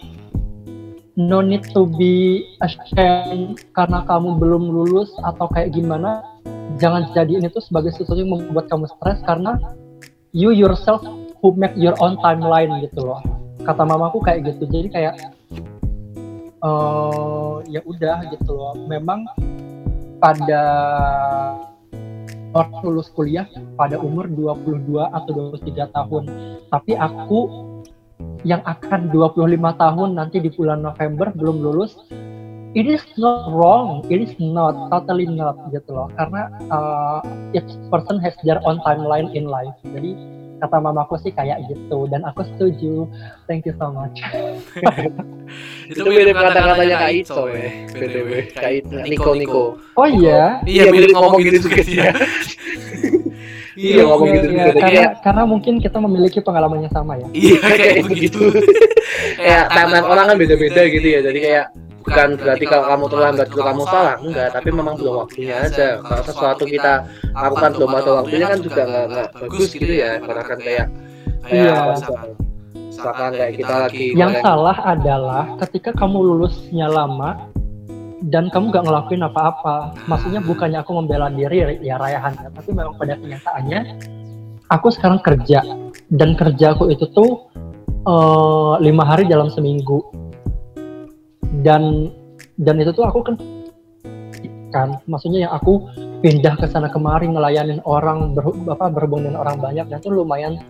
no 1.17 1.41
need 1.41 1.65
to 1.73 1.89
be 1.97 2.45
ashamed 2.61 3.57
karena 3.73 4.05
kamu 4.05 4.37
belum 4.37 4.69
lulus 4.69 5.09
atau 5.25 5.49
kayak 5.49 5.73
gimana. 5.73 6.21
Jangan 6.77 7.09
jadi 7.17 7.41
ini 7.41 7.49
tuh 7.49 7.65
sebagai 7.65 7.97
sesuatu 7.97 8.21
yang 8.21 8.37
membuat 8.37 8.69
kamu 8.69 8.85
stres 9.01 9.25
karena 9.25 9.57
you 10.37 10.53
yourself 10.53 11.01
who 11.41 11.57
make 11.57 11.73
your 11.81 11.97
own 12.05 12.21
timeline 12.21 12.69
gitu 12.85 13.01
loh. 13.01 13.25
Kata 13.65 13.89
mamaku 13.89 14.21
kayak 14.21 14.45
gitu. 14.53 14.69
Jadi 14.69 14.89
kayak 14.93 15.15
uh, 16.61 17.65
ya 17.65 17.81
udah 17.89 18.29
gitu 18.29 18.53
loh. 18.53 18.77
Memang 18.85 19.25
pada 20.21 20.63
lulus 22.81 23.13
kuliah 23.13 23.45
pada 23.77 24.01
umur 24.01 24.29
22 24.29 25.01
atau 25.01 25.31
23 25.33 25.97
tahun. 25.97 26.25
Tapi 26.69 26.93
aku 26.97 27.66
yang 28.47 28.63
akan 28.63 29.11
25 29.11 29.59
tahun 29.59 30.09
nanti 30.15 30.39
di 30.39 30.55
bulan 30.55 30.87
November 30.87 31.35
belum 31.35 31.67
lulus 31.67 31.99
it 32.79 32.87
is 32.87 33.03
not 33.19 33.51
wrong 33.51 34.07
it 34.07 34.23
is 34.23 34.31
not 34.39 34.77
totally 34.95 35.27
not 35.27 35.59
gitu 35.75 35.91
loh. 35.91 36.07
Karena 36.15 36.47
uh, 36.71 37.19
each 37.51 37.67
person 37.91 38.23
has 38.23 38.39
their 38.47 38.63
own 38.63 38.79
timeline 38.87 39.35
in 39.35 39.51
life. 39.51 39.75
Jadi 39.83 40.15
kata 40.57 40.81
mamaku 40.81 41.21
sih 41.21 41.35
kayak 41.35 41.59
gitu 41.67 42.07
dan 42.07 42.23
aku 42.23 42.47
setuju. 42.55 43.11
Thank 43.51 43.67
you 43.67 43.75
so 43.77 43.91
much. 43.91 44.15
Itu 45.91 46.07
mirip 46.07 46.35
kata-katanya 46.35 46.97
Kak 46.99 47.13
Ito 47.15 47.43
ya. 47.55 47.71
btw 47.95 48.31
Kak 48.51 48.71
Ito 48.83 48.97
Niko 49.07 49.31
Niko 49.39 49.63
oh 49.95 50.09
iya. 50.11 50.59
Iya 50.67 50.91
mirip 50.91 51.15
ngomong 51.15 51.39
gitu 51.43 51.71
juga 51.71 51.83
dia 51.87 52.11
iya 53.77 54.03
ngomong 54.09 54.29
gitu 54.33 54.47
juga 54.57 54.73
karena 54.81 55.05
karena 55.21 55.43
mungkin 55.45 55.75
kita 55.79 55.99
memiliki 56.01 56.41
pengalaman 56.41 56.89
yang 56.89 56.93
sama 56.97 57.21
ya. 57.21 57.29
Iya 57.37 57.61
kayak 57.81 57.97
begitu. 58.09 58.41
Kayak 59.37 59.65
timeline 59.77 60.09
orang 60.09 60.25
kan 60.33 60.37
beda-beda 60.41 60.83
gitu 60.89 61.07
ya. 61.07 61.21
Jadi 61.21 61.39
kayak 61.45 61.67
bukan 62.07 62.29
berarti 62.39 62.65
kalau 62.71 62.85
kamu 62.87 63.05
terlambat 63.11 63.47
itu 63.51 63.61
kamu 63.61 63.83
salah. 63.91 64.17
enggak 64.23 64.49
tapi 64.55 64.69
memang 64.71 64.95
belum 64.95 65.15
waktunya 65.27 65.55
aja. 65.59 65.89
kalau 66.07 66.23
sesuatu 66.23 66.65
kita 66.65 67.03
lakukan 67.35 67.71
belum 67.75 67.91
ada 67.99 68.11
waktunya 68.23 68.47
kan 68.47 68.59
juga 68.63 68.83
nggak 68.87 69.07
nggak 69.11 69.29
bagus 69.43 69.71
gitu 69.75 69.93
ya 69.93 70.23
karena 70.23 70.43
kan 70.47 70.59
kayak 70.63 70.87
iya 71.51 71.75
misalkan 72.95 73.31
kayak 73.35 73.53
kita 73.59 73.75
lagi 73.75 74.07
yang 74.15 74.33
salah 74.39 74.77
adalah 74.87 75.45
ketika 75.67 75.91
kamu 75.99 76.19
lulusnya 76.23 76.87
lama 76.87 77.51
dan 78.25 78.49
kamu 78.49 78.73
gak 78.73 78.85
ngelakuin 78.89 79.23
apa-apa. 79.29 79.93
Maksudnya 80.09 80.41
bukannya 80.41 80.81
aku 80.81 80.93
membela 80.97 81.29
diri 81.29 81.81
ya 81.85 82.01
rayahan 82.01 82.33
tapi 82.33 82.73
memang 82.73 82.97
pada 82.97 83.21
kenyataannya 83.21 83.81
aku 84.73 84.89
sekarang 84.93 85.21
kerja. 85.21 85.61
Dan 86.07 86.39
kerjaku 86.39 86.87
itu 86.95 87.11
tuh 87.11 87.51
uh, 88.07 88.79
lima 88.79 89.03
hari 89.03 89.27
dalam 89.27 89.51
seminggu. 89.51 90.01
Dan 91.61 92.15
dan 92.57 92.79
itu 92.81 92.95
tuh 92.95 93.05
aku 93.05 93.21
kan 93.27 93.35
kan? 94.71 94.89
Maksudnya 95.11 95.51
yang 95.51 95.53
aku 95.53 95.83
pindah 96.25 96.57
ke 96.57 96.67
sana 96.71 96.89
kemari 96.89 97.29
ngelayanin 97.29 97.83
orang 97.85 98.33
ber, 98.33 98.55
apa 98.71 98.89
berhubung 98.89 99.29
dengan 99.29 99.45
orang 99.45 99.61
banyak 99.61 99.87
dan 99.93 99.99
itu 100.01 100.09
lumayan 100.09 100.63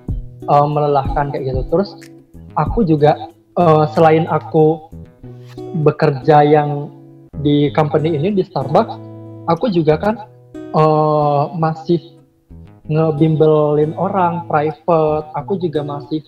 uh, 0.50 0.67
melelahkan 0.67 1.31
kayak 1.31 1.53
gitu. 1.53 1.62
Terus 1.71 2.00
aku 2.57 2.83
juga 2.83 3.31
uh, 3.61 3.85
selain 3.93 4.25
aku 4.26 4.91
bekerja 5.85 6.43
yang 6.43 6.96
di 7.40 7.69
company 7.73 8.16
ini 8.16 8.33
di 8.33 8.43
Starbucks 8.45 8.97
aku 9.49 9.71
juga 9.71 9.97
kan 9.97 10.14
uh, 10.75 11.52
masih 11.57 12.16
ngebimbelin 12.87 13.95
orang 13.99 14.47
private. 14.47 15.26
Aku 15.35 15.59
juga 15.59 15.83
masih 15.83 16.23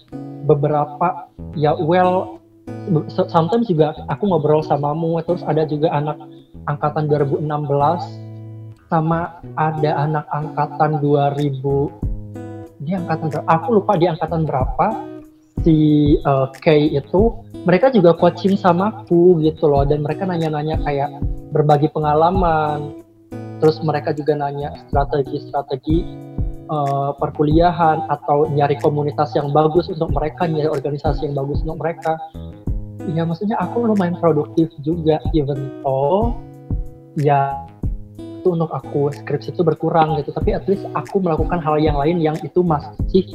beberapa 0.46 1.30
ya 1.54 1.74
well 1.78 2.38
sometimes 3.10 3.70
juga 3.70 3.94
aku 4.10 4.26
ngobrol 4.26 4.62
samamu. 4.62 5.22
Terus 5.22 5.42
ada 5.46 5.62
juga 5.66 5.94
anak 5.94 6.18
angkatan 6.66 7.06
2016 7.06 7.46
sama 8.88 9.38
ada 9.54 9.90
anak 10.00 10.24
angkatan 10.32 10.98
2000 11.04 12.08
dia 12.88 12.96
angkatan 13.04 13.44
aku 13.44 13.68
lupa 13.76 14.00
di 14.00 14.08
angkatan 14.08 14.48
berapa 14.48 14.86
si 15.68 15.76
uh, 16.24 16.48
Kay 16.64 16.96
itu 16.96 17.36
mereka 17.68 17.92
juga 17.92 18.16
coaching 18.16 18.56
sama 18.56 19.04
aku 19.04 19.36
gitu 19.44 19.68
loh. 19.68 19.84
Dan 19.84 20.00
mereka 20.00 20.24
nanya-nanya 20.24 20.80
kayak 20.80 21.12
berbagi 21.52 21.92
pengalaman. 21.92 23.04
Terus 23.60 23.76
mereka 23.84 24.16
juga 24.16 24.32
nanya 24.32 24.72
strategi-strategi 24.88 26.08
uh, 26.72 27.12
perkuliahan 27.20 28.08
atau 28.08 28.48
nyari 28.48 28.80
komunitas 28.80 29.36
yang 29.36 29.52
bagus 29.52 29.92
untuk 29.92 30.08
mereka 30.16 30.48
nyari 30.48 30.72
organisasi 30.72 31.28
yang 31.28 31.36
bagus 31.36 31.60
untuk 31.60 31.76
mereka. 31.84 32.16
Ya 33.12 33.28
maksudnya 33.28 33.60
aku 33.60 33.84
lumayan 33.84 34.16
produktif 34.16 34.72
juga 34.80 35.20
even 35.36 35.84
though 35.84 36.32
ya 37.16 37.56
itu 38.20 38.54
untuk 38.54 38.70
aku 38.70 39.10
skripsi 39.10 39.52
itu 39.52 39.60
berkurang 39.66 40.16
gitu. 40.22 40.32
Tapi 40.32 40.56
at 40.56 40.64
least 40.64 40.86
aku 40.96 41.20
melakukan 41.20 41.60
hal 41.60 41.76
yang 41.76 41.98
lain 41.98 42.22
yang 42.22 42.38
itu 42.40 42.62
masih 42.62 43.26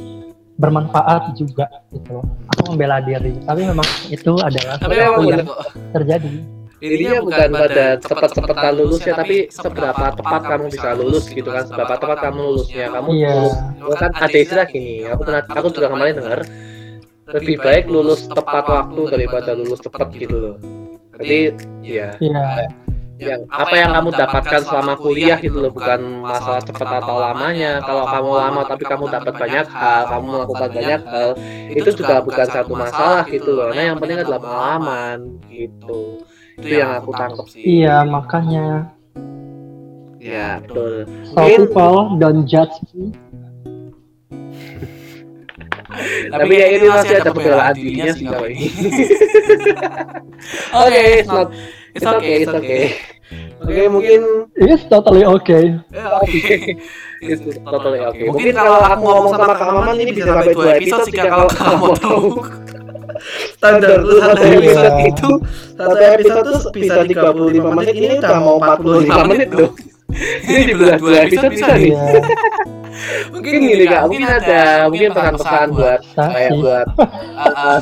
bermanfaat 0.54 1.34
juga 1.34 1.66
gitu 1.90 2.22
aku 2.22 2.62
membela 2.70 3.02
diri 3.02 3.34
tapi 3.42 3.66
memang 3.66 3.88
itu 4.06 4.32
adalah 4.38 4.78
tapi 4.78 4.94
memang 4.98 5.22
yang 5.26 5.46
terjadi. 5.90 6.30
Intinya 6.84 7.24
bukan 7.24 7.48
pada 7.48 7.86
cepat-cepatan 7.96 8.72
lulusnya 8.76 9.16
tapi 9.16 9.48
seberapa 9.48 10.04
tepat 10.20 10.42
kamu 10.44 10.64
bisa 10.68 10.92
lulus 10.92 11.24
gitu 11.32 11.48
kan 11.48 11.64
seberapa 11.64 11.96
tepat 11.96 12.18
kamu 12.28 12.40
lulusnya. 12.44 12.92
kamu 12.92 13.08
iya. 13.16 13.32
lulus 13.80 13.96
kan 13.96 14.12
ada 14.12 14.36
istilah 14.36 14.66
gini 14.68 15.08
aku 15.08 15.20
pernah 15.24 15.42
aku 15.48 15.68
juga 15.72 15.88
kemarin 15.88 16.14
dengar 16.20 16.40
lebih 17.32 17.56
baik 17.64 17.88
lulus 17.88 18.28
tepat 18.28 18.68
waktu 18.68 19.00
daripada 19.08 19.56
lulus 19.56 19.80
cepat 19.80 20.12
gitu. 20.12 20.36
loh. 20.36 20.56
Jadi 21.16 21.56
ya 21.80 22.12
yeah. 22.20 22.68
Yang 23.14 23.46
apa 23.46 23.74
yang 23.78 23.94
kamu 23.94 24.10
dapatkan 24.10 24.60
selama 24.66 24.98
kuliah 24.98 25.38
gitu 25.38 25.62
loh 25.62 25.70
bukan 25.70 26.26
masalah 26.26 26.58
cepat 26.66 26.98
atau 26.98 27.22
lamanya. 27.22 27.78
kalau 27.86 28.10
kamu 28.10 28.30
lama 28.34 28.60
tapi 28.66 28.82
kamu 28.82 29.06
dapat 29.06 29.34
banyak 29.38 29.66
hal 29.70 30.02
kamu 30.10 30.24
melakukan 30.34 30.68
banyak 30.74 31.00
hal 31.06 31.28
itu 31.70 31.88
juga 31.94 32.14
bukan 32.26 32.46
satu 32.50 32.72
masalah 32.74 33.22
gitu 33.30 33.54
loh. 33.54 33.70
nah 33.70 33.86
yang 33.86 34.02
penting 34.02 34.18
adalah 34.18 34.42
pengalaman 34.42 35.18
gitu. 35.46 36.18
itu 36.54 36.78
yang 36.78 37.02
aku 37.02 37.10
tangkap 37.14 37.46
sih. 37.50 37.82
Iya, 37.82 38.06
makanya. 38.06 38.94
ya 40.22 40.62
betul. 40.62 41.02
So 41.34 41.42
Mungkin- 41.42 41.66
people 41.66 41.98
don't 42.22 42.46
judge. 42.46 42.74
Me. 45.94 46.26
tapi 46.26 46.58
ya 46.58 46.66
ini 46.74 46.90
masih 46.90 47.22
ada 47.22 47.30
pembelaan 47.30 47.70
dirinya 47.78 48.10
sih 48.10 48.26
kalau 48.26 48.50
ini 48.50 48.66
oke 50.82 51.02
it's 51.22 51.30
not 51.30 51.54
it's 51.94 52.06
okay 52.06 52.36
it's 52.42 52.52
okay 52.52 52.84
oke 53.62 53.82
mungkin 53.90 54.20
It's 54.54 54.86
totally 54.86 55.26
okay. 55.26 55.74
Oke, 56.22 56.78
itu 57.26 57.48
totally 57.66 58.00
oke. 58.06 58.22
Mungkin 58.30 58.54
kalau 58.54 58.78
aku 58.86 59.02
ngomong 59.02 59.28
sama 59.34 59.50
Kak 59.58 59.66
Maman 59.66 59.98
ini 59.98 60.14
bisa 60.14 60.30
sampai 60.30 60.54
dua 60.54 60.78
episode 60.78 61.10
jika 61.10 61.26
kalau 61.26 61.48
kamu 61.50 61.74
mau 61.82 61.94
tahu. 61.98 62.26
Standar 63.58 63.98
tuh 63.98 64.18
satu 64.22 64.44
episode 64.46 64.94
itu 65.02 65.30
satu 65.74 65.96
episode 65.98 66.44
tuh 66.46 66.60
bisa 66.70 67.02
35 67.02 67.76
menit 67.76 67.94
ini 67.98 68.14
udah 68.22 68.38
mau 68.38 68.56
45 68.62 69.30
menit 69.30 69.48
loh. 69.50 69.70
Ini 70.46 70.70
dibelah 70.70 70.98
dua 71.02 71.26
episode 71.26 71.50
bisa 71.50 71.74
nih. 71.74 71.90
Iya, 71.90 72.22
Mungkin 73.34 73.52
gini 73.58 73.84
kak, 73.90 74.06
mungkin 74.06 74.30
ada 74.30 74.86
mungkin 74.86 75.10
pesan-pesan 75.10 75.66
buat 75.74 76.00
kayak 76.14 76.50
sih. 76.54 76.60
buat 76.62 76.86
uh, 76.94 77.78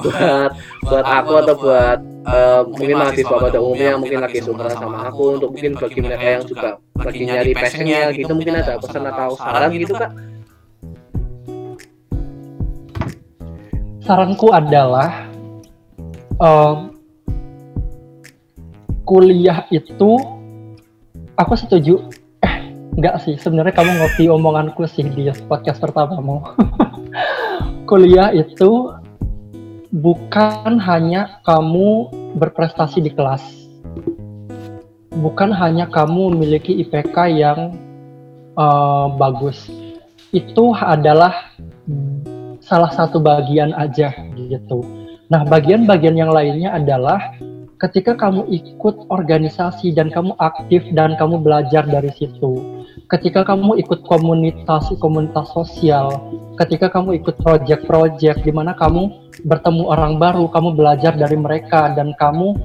buat 0.00 0.50
buat 0.88 1.04
aku 1.04 1.32
atau 1.44 1.54
buat 1.60 1.98
eh, 2.22 2.60
mungkin 2.66 2.96
mahasiswa 2.98 3.36
pada 3.38 3.58
umumnya 3.58 3.86
yang 3.94 4.00
mungkin 4.00 4.18
lagi 4.22 4.38
seumuran 4.42 4.74
sama 4.74 5.10
aku 5.10 5.22
untuk 5.40 5.50
mungkin 5.54 5.72
bagi 5.74 6.00
mereka 6.02 6.26
yang 6.26 6.44
juga 6.46 6.68
lagi 6.98 7.20
nyari 7.26 7.50
passionnya 7.54 8.00
gitu 8.14 8.32
mungkin 8.34 8.54
ada 8.62 8.78
pesan 8.78 9.04
atau 9.10 9.34
saran 9.38 9.70
gitu 9.74 9.94
kak 9.96 10.12
Saranku 14.02 14.50
adalah 14.50 15.30
em, 16.42 16.98
kuliah 19.06 19.62
itu 19.70 20.18
aku 21.38 21.54
setuju. 21.54 22.10
Eh, 22.42 22.74
enggak 22.98 23.22
sih. 23.22 23.38
Sebenarnya 23.38 23.70
kamu 23.70 24.02
ngopi 24.02 24.26
omonganku 24.26 24.82
sih 24.90 25.06
di 25.06 25.30
podcast 25.46 25.78
pertamamu. 25.78 26.42
kuliah 27.90 28.34
itu 28.34 28.90
bukan 29.92 30.80
hanya 30.80 31.44
kamu 31.44 32.08
berprestasi 32.40 33.04
di 33.04 33.12
kelas. 33.12 33.44
Bukan 35.12 35.52
hanya 35.52 35.84
kamu 35.92 36.32
memiliki 36.32 36.80
IPK 36.80 37.16
yang 37.28 37.76
eh, 38.56 39.06
bagus. 39.20 39.68
Itu 40.32 40.72
adalah 40.72 41.52
salah 42.64 42.88
satu 42.88 43.20
bagian 43.20 43.76
aja 43.76 44.16
gitu. 44.32 44.80
Nah, 45.28 45.44
bagian-bagian 45.44 46.16
yang 46.16 46.32
lainnya 46.32 46.72
adalah 46.72 47.36
ketika 47.76 48.16
kamu 48.16 48.48
ikut 48.48 49.12
organisasi 49.12 49.92
dan 49.92 50.08
kamu 50.08 50.32
aktif 50.40 50.80
dan 50.96 51.20
kamu 51.20 51.36
belajar 51.44 51.84
dari 51.84 52.08
situ. 52.16 52.71
Ketika 53.12 53.44
kamu 53.44 53.76
ikut 53.76 54.08
komunitas 54.08 54.88
komunitas 54.96 55.52
sosial, 55.52 56.32
ketika 56.56 56.88
kamu 56.88 57.20
ikut 57.20 57.36
project-project 57.44 58.40
di 58.40 58.48
mana 58.56 58.72
kamu 58.72 59.28
bertemu 59.44 59.84
orang 59.84 60.16
baru, 60.16 60.48
kamu 60.48 60.72
belajar 60.72 61.12
dari 61.12 61.36
mereka 61.36 61.92
dan 61.92 62.16
kamu 62.16 62.56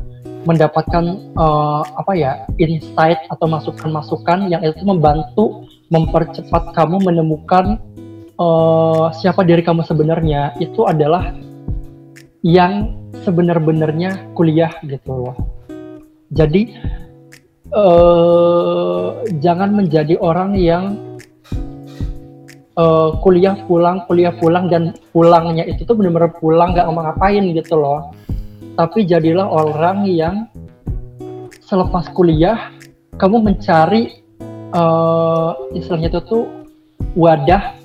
mendapatkan 0.48 1.04
eh, 1.36 1.82
apa 1.84 2.14
ya 2.16 2.48
insight 2.56 3.28
atau 3.28 3.44
masukan-masukan 3.52 4.48
yang 4.48 4.64
itu 4.64 4.88
membantu 4.88 5.68
mempercepat 5.92 6.72
kamu 6.72 7.04
menemukan 7.04 7.84
eh, 8.40 9.06
siapa 9.20 9.44
diri 9.44 9.60
kamu 9.60 9.84
sebenarnya 9.84 10.56
itu 10.64 10.88
adalah 10.88 11.36
yang 12.40 12.96
sebenar-benarnya 13.28 14.32
kuliah 14.32 14.72
gitu 14.88 15.12
loh. 15.12 15.36
Jadi 16.32 16.72
eh, 17.72 19.08
jangan 19.40 19.70
menjadi 19.74 20.16
orang 20.20 20.56
yang 20.56 20.84
eh, 22.78 23.10
kuliah 23.24 23.56
pulang, 23.66 24.04
kuliah 24.06 24.34
pulang 24.36 24.70
dan 24.72 24.96
pulangnya 25.12 25.64
itu 25.66 25.84
tuh 25.84 25.96
benar-benar 25.98 26.36
pulang 26.38 26.76
nggak 26.76 26.86
ngapa-ngapain 26.88 27.44
gitu 27.56 27.76
loh. 27.80 28.12
Tapi 28.78 29.10
jadilah 29.10 29.50
orang 29.50 30.06
yang 30.06 30.46
selepas 31.66 32.14
kuliah 32.14 32.70
kamu 33.18 33.42
mencari 33.54 34.22
eh, 34.72 35.52
istilahnya 35.74 36.14
itu 36.14 36.22
tuh 36.28 36.44
wadah 37.18 37.78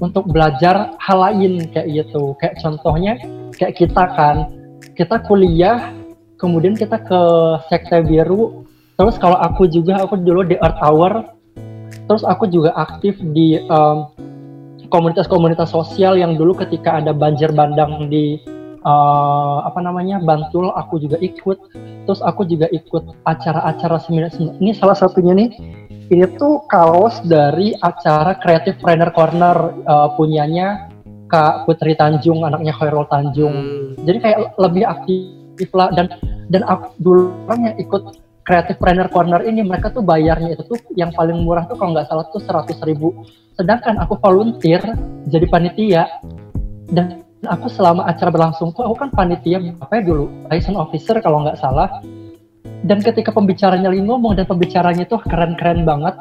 untuk 0.00 0.28
belajar 0.28 0.94
hal 1.00 1.18
lain 1.18 1.68
kayak 1.72 1.88
gitu. 2.04 2.36
Kayak 2.40 2.60
contohnya 2.60 3.12
kayak 3.56 3.74
kita 3.76 4.04
kan, 4.12 4.36
kita 4.92 5.16
kuliah, 5.24 5.92
kemudian 6.36 6.76
kita 6.76 7.00
ke 7.00 7.20
sekte 7.72 8.04
biru. 8.04 8.65
Terus 8.96 9.20
kalau 9.20 9.36
aku 9.36 9.68
juga, 9.68 10.00
aku 10.00 10.16
dulu 10.20 10.44
di 10.44 10.56
Earth 10.60 10.80
Hour. 10.80 11.12
Terus 12.06 12.22
aku 12.24 12.48
juga 12.48 12.72
aktif 12.76 13.18
di 13.34 13.60
em, 13.60 13.96
komunitas-komunitas 14.88 15.74
sosial 15.74 16.16
yang 16.16 16.38
dulu 16.38 16.54
ketika 16.54 17.02
ada 17.02 17.10
banjir 17.10 17.50
bandang 17.50 18.06
di 18.08 18.38
eh, 18.80 19.58
apa 19.66 19.78
namanya 19.82 20.22
Bantul, 20.22 20.72
aku 20.72 21.02
juga 21.02 21.18
ikut. 21.18 21.58
Terus 22.06 22.22
aku 22.22 22.46
juga 22.46 22.70
ikut 22.70 23.02
acara-acara 23.26 23.98
seminar. 24.00 24.30
Ini 24.38 24.72
salah 24.78 24.94
satunya 24.94 25.34
nih 25.34 25.50
ini 26.06 26.22
tuh 26.38 26.62
kaos 26.70 27.18
dari 27.26 27.74
acara 27.82 28.38
Creative 28.38 28.78
Trainer 28.78 29.10
Corner 29.10 29.74
uh, 29.90 30.14
punyanya 30.14 30.86
Kak 31.26 31.66
Putri 31.66 31.98
Tanjung, 31.98 32.46
anaknya 32.46 32.70
Khairul 32.78 33.10
Tanjung. 33.10 33.56
Jadi 34.06 34.18
kayak 34.22 34.54
lebih 34.54 34.86
aktif 34.86 35.68
lah 35.74 35.90
dan 35.90 36.06
dan 36.46 36.62
aku 36.70 36.94
dulu 37.02 37.34
orang 37.50 37.74
yang 37.74 37.76
ikut 37.82 38.02
Creative 38.46 38.78
Trainer 38.78 39.10
Corner 39.10 39.42
ini 39.42 39.66
mereka 39.66 39.90
tuh 39.90 40.06
bayarnya 40.06 40.54
itu 40.54 40.62
tuh 40.62 40.78
yang 40.94 41.10
paling 41.10 41.42
murah 41.42 41.66
tuh 41.66 41.74
kalau 41.74 41.98
nggak 41.98 42.06
salah 42.06 42.24
tuh 42.30 42.38
100 42.38 42.78
ribu. 42.86 43.10
Sedangkan 43.58 43.98
aku 43.98 44.14
volunteer 44.22 44.80
jadi 45.26 45.46
panitia. 45.50 46.06
Dan 46.86 47.26
aku 47.42 47.66
selama 47.66 48.06
acara 48.06 48.30
berlangsung 48.30 48.70
tuh 48.70 48.86
aku 48.86 49.02
kan 49.02 49.10
panitia 49.10 49.58
apa 49.82 49.98
ya 49.98 50.02
dulu 50.06 50.30
liaison 50.46 50.78
officer 50.78 51.18
kalau 51.18 51.42
nggak 51.42 51.58
salah. 51.58 51.90
Dan 52.86 53.02
ketika 53.02 53.34
pembicaranya 53.34 53.90
lagi 53.90 54.06
ngomong 54.06 54.38
dan 54.38 54.46
pembicaranya 54.46 55.02
tuh 55.10 55.18
keren-keren 55.26 55.82
banget 55.82 56.14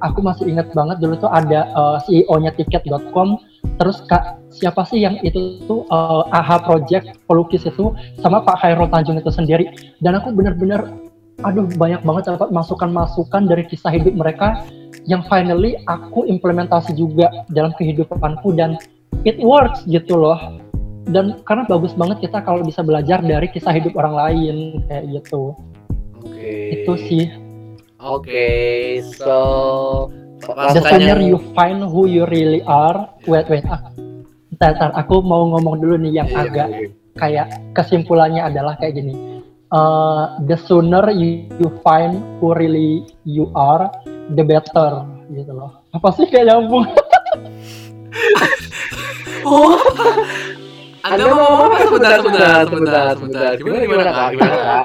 aku 0.00 0.22
masih 0.22 0.48
ingat 0.48 0.70
banget 0.72 1.02
dulu 1.02 1.18
tuh 1.18 1.30
ada 1.30 1.66
uh, 1.74 1.98
CEO-nya 2.06 2.54
tiket.com 2.54 3.38
terus 3.78 4.02
kak 4.06 4.38
siapa 4.48 4.86
sih 4.86 5.02
yang 5.02 5.18
itu 5.26 5.58
tuh 5.66 5.82
uh, 5.90 6.22
AHA 6.30 6.64
Project 6.64 7.06
pelukis 7.26 7.66
itu 7.66 7.92
sama 8.22 8.42
Pak 8.42 8.62
Khairul 8.62 8.88
Tanjung 8.88 9.18
itu 9.18 9.30
sendiri. 9.30 9.68
Dan 10.00 10.16
aku 10.16 10.32
bener-bener 10.32 11.07
aduh 11.46 11.70
banyak 11.78 12.02
banget 12.02 12.34
dapat 12.34 12.50
masukan-masukan 12.50 13.46
dari 13.46 13.62
kisah 13.70 13.94
hidup 13.94 14.14
mereka 14.18 14.66
yang 15.06 15.22
finally 15.30 15.78
aku 15.86 16.26
implementasi 16.26 16.98
juga 16.98 17.30
dalam 17.54 17.70
kehidupanku 17.78 18.50
dan 18.58 18.74
it 19.22 19.38
works 19.38 19.86
gitu 19.86 20.18
loh. 20.18 20.58
Dan 21.08 21.40
karena 21.48 21.64
bagus 21.64 21.96
banget 21.96 22.28
kita 22.28 22.44
kalau 22.44 22.60
bisa 22.60 22.84
belajar 22.84 23.24
dari 23.24 23.48
kisah 23.48 23.72
hidup 23.72 23.96
orang 23.96 24.14
lain 24.18 24.56
kayak 24.90 25.08
gitu. 25.08 25.56
Oke. 26.20 26.52
Itu 26.84 26.92
sih. 27.08 27.24
Oke 27.98 28.46
so 29.02 30.06
the 30.46 30.82
sooner 30.86 31.18
yang- 31.18 31.34
you 31.34 31.38
find 31.54 31.82
who 31.82 32.06
you 32.06 32.22
really 32.30 32.62
are 32.66 33.10
wait 33.26 33.46
wait 33.50 33.66
ah. 33.66 33.82
Ntar, 34.58 34.74
ntar, 34.74 34.90
aku 34.94 35.22
mau 35.22 35.46
ngomong 35.54 35.78
dulu 35.78 35.94
nih 36.02 36.18
yang 36.18 36.28
Iya, 36.30 36.38
agak 36.46 36.68
iya. 36.70 36.88
kayak 37.14 37.46
kesimpulannya 37.78 38.42
adalah 38.42 38.74
kayak 38.78 39.02
gini 39.02 39.37
Uh, 39.68 40.40
the 40.48 40.56
sooner 40.64 41.12
you, 41.12 41.44
you 41.60 41.68
find 41.84 42.24
who 42.40 42.56
really 42.56 43.04
you 43.28 43.52
are 43.52 43.92
the 44.32 44.40
better 44.40 45.04
gitu 45.28 45.52
loh 45.52 45.84
apa 45.92 46.08
sih 46.16 46.24
kayak 46.24 46.48
nyambung 46.48 46.88
Oh. 49.48 49.80
Anda 51.00 51.24
mau 51.24 51.40
ngomong 51.40 51.72
apa? 51.72 51.76
Sebentar, 51.88 52.16
sebentar, 52.20 52.60
sebentar, 52.68 53.06
sebentar. 53.16 53.50
Gimana 53.56 53.80
gimana 53.80 54.10
kak? 54.12 54.28
Gimana 54.36 54.56
kak? 54.60 54.84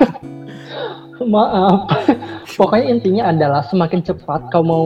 maaf 1.25 1.87
pokoknya 2.59 2.85
intinya 2.91 3.23
adalah 3.31 3.61
semakin 3.67 4.03
cepat 4.03 4.51
kamu 4.51 4.65
mau 4.67 4.85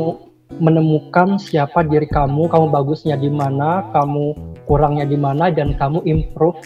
menemukan 0.58 1.36
siapa 1.42 1.84
diri 1.84 2.08
kamu 2.08 2.48
kamu 2.48 2.66
bagusnya 2.72 3.20
di 3.20 3.28
mana 3.28 3.84
kamu 3.92 4.34
kurangnya 4.64 5.04
di 5.04 5.18
mana 5.20 5.52
dan 5.52 5.76
kamu 5.76 6.02
improve 6.08 6.58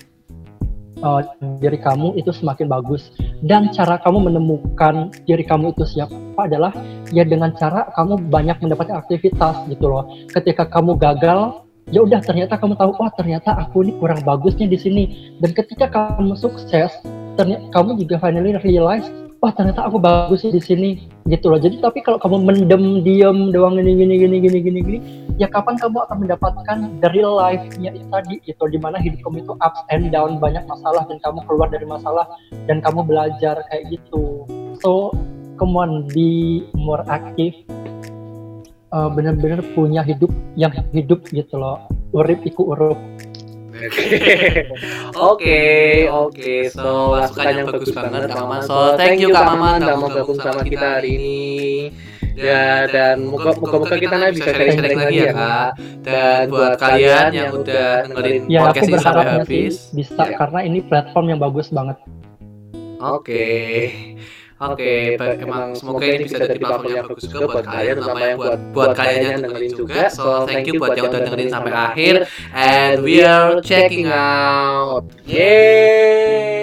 uh, 1.04 1.22
diri 1.60 1.78
kamu 1.78 2.18
itu 2.18 2.32
semakin 2.34 2.70
bagus. 2.70 3.14
Dan 3.46 3.70
cara 3.74 4.00
kamu 4.02 4.32
menemukan 4.32 5.14
diri 5.26 5.44
kamu 5.46 5.74
itu 5.76 5.86
siapa 5.86 6.16
adalah 6.38 6.72
ya 7.12 7.28
dengan 7.28 7.54
cara 7.58 7.90
kamu 7.94 8.32
banyak 8.32 8.58
mendapatkan 8.62 8.98
aktivitas 9.02 9.68
gitu 9.70 9.86
loh. 9.90 10.08
Ketika 10.32 10.66
kamu 10.70 10.98
gagal 10.98 11.66
ya 11.92 12.06
udah 12.06 12.22
ternyata 12.24 12.56
kamu 12.56 12.78
tahu 12.78 12.92
oh 12.96 13.12
ternyata 13.18 13.58
aku 13.58 13.84
ini 13.84 13.94
kurang 14.00 14.22
bagusnya 14.24 14.66
di 14.66 14.78
sini. 14.80 15.04
Dan 15.44 15.52
ketika 15.54 15.92
kamu 15.92 16.34
sukses 16.40 16.94
ternyata 17.36 17.68
kamu 17.74 18.02
juga 18.02 18.22
finally 18.22 18.58
realize 18.62 19.08
wah 19.42 19.50
ternyata 19.50 19.90
aku 19.90 19.98
bagus 19.98 20.46
di 20.46 20.62
sini 20.62 21.10
gitu 21.26 21.50
loh. 21.50 21.58
Jadi 21.58 21.82
tapi 21.82 22.06
kalau 22.06 22.22
kamu 22.22 22.38
mendem 22.46 23.02
diem 23.02 23.50
doang 23.50 23.74
gini 23.74 23.98
gini 23.98 24.16
gini 24.22 24.38
gini 24.38 24.58
gini 24.62 24.80
gini 24.86 25.00
ya 25.42 25.50
kapan 25.50 25.82
kamu 25.82 25.98
akan 26.06 26.18
mendapatkan 26.22 26.78
real 27.10 27.34
life-nya 27.42 27.90
itu 27.98 28.06
tadi 28.14 28.38
itu 28.46 28.64
di 28.70 28.78
mana 28.78 29.02
hidup 29.02 29.18
kamu 29.26 29.42
itu 29.42 29.54
ups 29.58 29.82
and 29.90 30.14
down 30.14 30.38
banyak 30.38 30.62
masalah 30.70 31.10
dan 31.10 31.18
kamu 31.26 31.42
keluar 31.50 31.68
dari 31.74 31.90
masalah 31.90 32.30
dan 32.70 32.78
kamu 32.86 33.02
belajar 33.02 33.66
kayak 33.74 33.90
gitu. 33.90 34.46
So 34.78 35.10
come 35.58 35.74
on 35.74 36.06
be 36.14 36.62
more 36.78 37.02
aktif 37.10 37.58
uh, 38.94 39.10
bener-bener 39.10 39.66
punya 39.74 40.06
hidup 40.06 40.30
yang 40.54 40.70
hidup 40.94 41.26
gitu 41.34 41.58
loh. 41.58 41.90
Urip 42.14 42.46
iku 42.46 42.78
urup 42.78 43.00
Oke, 45.32 45.62
oke. 46.08 46.58
So, 46.72 47.18
masukan 47.18 47.54
yang 47.54 47.68
bagus 47.70 47.90
banget 47.92 48.22
Kak 48.30 48.38
Maman. 48.38 48.62
So, 48.66 48.96
thank 48.96 49.18
you 49.20 49.30
Kak 49.34 49.46
Maman 49.46 49.84
udah 49.84 49.96
mau 49.98 50.10
gabung 50.10 50.40
sama 50.40 50.62
kita 50.64 51.02
hari 51.02 51.10
ini. 51.18 51.42
Ya 52.32 52.88
dan 52.88 53.28
moga-moga 53.28 54.00
kita 54.00 54.16
nanti 54.16 54.40
bisa 54.40 54.50
sharing-sharing 54.56 54.98
lagi 54.98 55.18
ya 55.20 55.34
kak. 55.36 55.70
Dan 56.02 56.48
buat 56.48 56.80
kalian 56.80 57.28
yang 57.36 57.52
udah 57.54 58.08
dengerin 58.08 58.42
ya 58.48 58.60
podcast 58.66 58.88
ini 58.88 58.98
sampai 58.98 59.26
habis. 59.36 59.76
bisa 59.92 60.24
Ya. 60.26 60.38
karena 60.40 60.60
ini 60.64 60.80
platform 60.80 61.26
yang 61.36 61.40
bagus 61.44 61.68
banget 61.70 62.00
Oke. 63.02 63.90
Oke, 64.62 65.18
baik, 65.18 65.42
emang 65.42 65.74
semoga 65.74 66.06
ini 66.06 66.30
bisa 66.30 66.38
jadi 66.38 66.62
platform 66.62 66.94
yang 66.94 67.10
bagus 67.10 67.26
juga 67.26 67.50
buat 67.50 67.66
kalian, 67.66 67.98
terutama 67.98 68.22
yang 68.22 68.38
buat 68.38 68.62
buat 68.70 68.94
kalian 68.94 69.22
yang 69.26 69.42
dengerin 69.42 69.74
juga. 69.74 70.06
So, 70.14 70.46
thank 70.46 70.70
you 70.70 70.78
buat 70.78 70.94
yang 70.94 71.10
udah 71.10 71.22
dengerin 71.26 71.50
sampai 71.50 71.74
akhir. 71.74 72.30
And 72.54 73.02
we 73.02 73.26
are 73.26 73.58
checking 73.66 74.06
out. 74.14 75.10
Yeay! 75.26 76.62